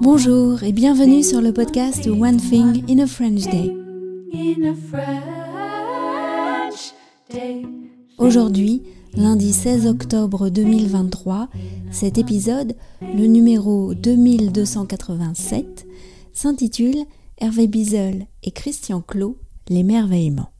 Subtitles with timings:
[0.00, 3.72] Bonjour et bienvenue sur le podcast One Thing in a French Day.
[8.18, 8.82] Aujourd'hui,
[9.14, 11.48] lundi 16 octobre 2023,
[11.90, 15.86] cet épisode, le numéro 2287,
[16.32, 17.04] s'intitule
[17.38, 19.38] Hervé Bizel et Christian Clot,
[19.68, 20.50] l'émerveillement.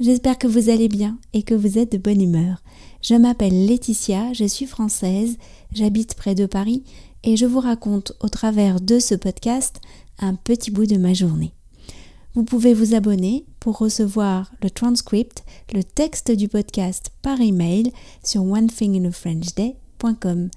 [0.00, 2.62] J'espère que vous allez bien et que vous êtes de bonne humeur.
[3.02, 5.36] Je m'appelle Laetitia, je suis française,
[5.74, 6.84] j'habite près de Paris
[7.22, 9.82] et je vous raconte au travers de ce podcast
[10.18, 11.52] un petit bout de ma journée.
[12.34, 17.92] Vous pouvez vous abonner pour recevoir le transcript, le texte du podcast par email
[18.24, 20.48] sur onethinginafrenchday.com.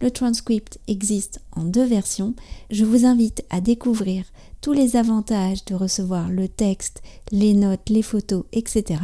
[0.00, 2.34] Le transcript existe en deux versions.
[2.70, 4.24] Je vous invite à découvrir
[4.60, 9.00] tous les avantages de recevoir le texte, les notes, les photos, etc.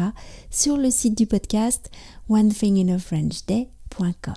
[0.50, 1.90] sur le site du podcast
[2.28, 4.34] onethinginafrenchday.com.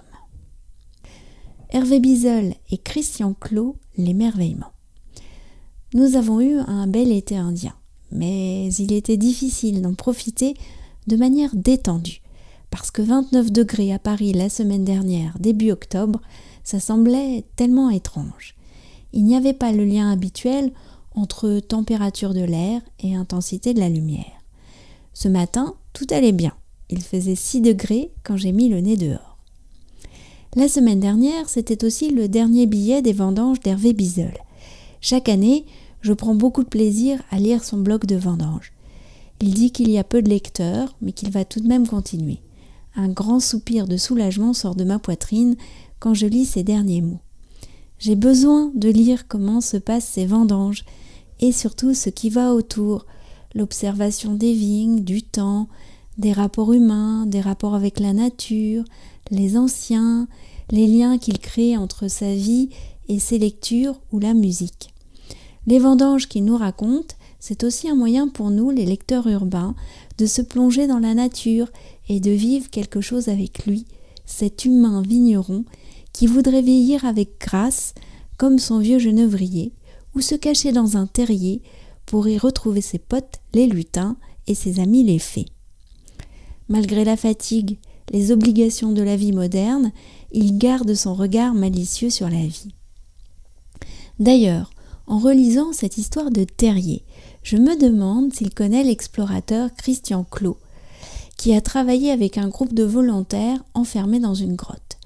[1.70, 4.72] Hervé Bizel et Christian Clot, l'émerveillement.
[5.94, 7.76] Nous avons eu un bel été indien,
[8.12, 10.56] mais il était difficile d'en profiter
[11.06, 12.23] de manière détendue,
[12.74, 16.20] parce que 29 degrés à Paris la semaine dernière, début octobre,
[16.64, 18.56] ça semblait tellement étrange.
[19.14, 20.72] Il n'y avait pas le lien habituel
[21.14, 24.42] entre température de l'air et intensité de la lumière.
[25.14, 26.54] Ce matin, tout allait bien.
[26.90, 29.38] Il faisait 6 degrés quand j'ai mis le nez dehors.
[30.56, 34.34] La semaine dernière, c'était aussi le dernier billet des vendanges d'Hervé Bizel.
[35.00, 35.68] Chaque année,
[36.02, 38.74] je prends beaucoup de plaisir à lire son blog de vendanges.
[39.42, 42.40] Il dit qu'il y a peu de lecteurs, mais qu'il va tout de même continuer.
[42.96, 45.56] Un grand soupir de soulagement sort de ma poitrine
[46.00, 47.22] quand je lis ces derniers mots.
[48.00, 50.86] J'ai besoin de lire comment se passent ces vendanges
[51.40, 53.06] et surtout ce qui va autour,
[53.56, 55.68] l'observation des vignes, du temps,
[56.18, 58.84] des rapports humains, des rapports avec la nature,
[59.32, 60.28] les anciens,
[60.70, 62.70] les liens qu'il crée entre sa vie
[63.08, 64.94] et ses lectures ou la musique.
[65.66, 69.76] Les vendanges qu'il nous raconte, c'est aussi un moyen pour nous, les lecteurs urbains,
[70.18, 71.68] de se plonger dans la nature
[72.08, 73.86] et de vivre quelque chose avec lui,
[74.26, 75.66] cet humain vigneron
[76.14, 77.96] qui voudrait vieillir avec grâce,
[78.38, 79.74] comme son vieux genevrier,
[80.16, 81.62] ou se cacher dans un terrier
[82.06, 84.16] pour y retrouver ses potes les lutins
[84.48, 85.48] et ses amis les fées.
[86.70, 87.78] Malgré la fatigue
[88.14, 89.92] les obligations de la vie moderne,
[90.32, 92.74] il garde son regard malicieux sur la vie.
[94.18, 94.70] D'ailleurs,
[95.08, 97.04] en relisant cette histoire de terrier,
[97.44, 100.58] je me demande s'il connaît l'explorateur Christian Clot,
[101.38, 104.98] qui a travaillé avec un groupe de volontaires enfermés dans une grotte.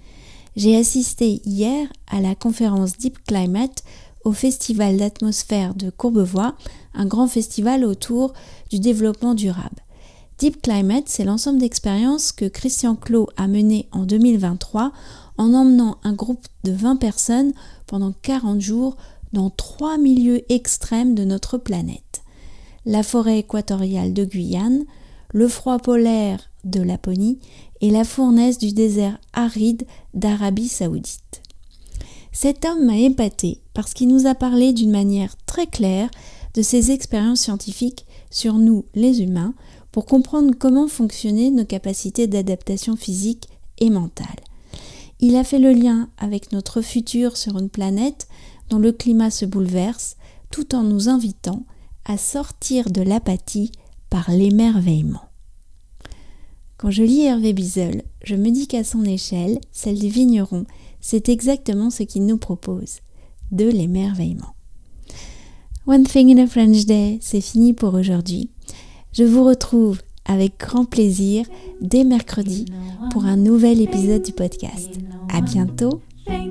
[0.55, 3.83] J'ai assisté hier à la conférence Deep Climate
[4.23, 6.55] au Festival d'atmosphère de Courbevoie,
[6.93, 8.33] un grand festival autour
[8.69, 9.83] du développement durable.
[10.37, 14.91] Deep Climate, c'est l'ensemble d'expériences que Christian Clot a menées en 2023
[15.37, 17.53] en emmenant un groupe de 20 personnes
[17.87, 18.95] pendant 40 jours
[19.33, 22.21] dans trois milieux extrêmes de notre planète.
[22.87, 24.85] La forêt équatoriale de Guyane,
[25.33, 27.37] le froid polaire de Laponie
[27.81, 31.41] et la fournaise du désert aride d'Arabie saoudite.
[32.31, 36.09] Cet homme m'a épaté parce qu'il nous a parlé d'une manière très claire
[36.53, 39.53] de ses expériences scientifiques sur nous les humains,
[39.91, 43.49] pour comprendre comment fonctionnaient nos capacités d'adaptation physique
[43.79, 44.27] et mentale.
[45.19, 48.29] Il a fait le lien avec notre futur sur une planète
[48.69, 50.15] dont le climat se bouleverse,
[50.51, 51.65] tout en nous invitant
[52.07, 53.71] à sortir de l'apathie
[54.09, 55.21] par l'émerveillement.
[56.77, 60.65] Quand je lis Hervé Bizel, je me dis qu'à son échelle, celle du vigneron,
[61.01, 62.99] c'est exactement ce qu'il nous propose,
[63.51, 64.55] de l'émerveillement.
[65.85, 68.49] One Thing in a French Day, c'est fini pour aujourd'hui.
[69.13, 71.45] Je vous retrouve avec grand plaisir
[71.81, 72.65] dès mercredi
[73.11, 74.99] pour un nouvel épisode du podcast.
[75.33, 76.01] À bientôt.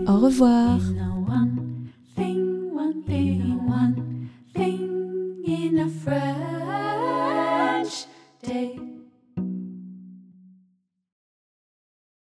[0.06, 0.80] Au revoir.